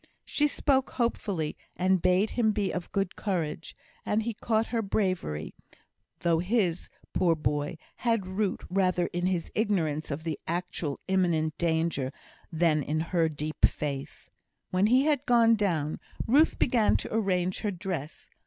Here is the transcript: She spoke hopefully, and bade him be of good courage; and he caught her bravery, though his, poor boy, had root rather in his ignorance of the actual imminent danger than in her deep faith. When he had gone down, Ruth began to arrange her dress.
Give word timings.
She 0.25 0.47
spoke 0.47 0.89
hopefully, 0.93 1.55
and 1.75 2.01
bade 2.01 2.31
him 2.31 2.53
be 2.53 2.71
of 2.71 2.91
good 2.91 3.15
courage; 3.15 3.75
and 4.03 4.23
he 4.23 4.33
caught 4.33 4.65
her 4.73 4.81
bravery, 4.81 5.53
though 6.21 6.39
his, 6.39 6.89
poor 7.13 7.35
boy, 7.35 7.77
had 7.97 8.25
root 8.25 8.63
rather 8.67 9.05
in 9.05 9.27
his 9.27 9.51
ignorance 9.53 10.09
of 10.09 10.23
the 10.23 10.39
actual 10.47 10.99
imminent 11.07 11.55
danger 11.59 12.11
than 12.51 12.81
in 12.81 12.99
her 13.13 13.29
deep 13.29 13.63
faith. 13.63 14.31
When 14.71 14.87
he 14.87 15.05
had 15.05 15.23
gone 15.27 15.53
down, 15.53 15.99
Ruth 16.25 16.57
began 16.57 16.97
to 16.97 17.13
arrange 17.13 17.59
her 17.59 17.69
dress. 17.69 18.31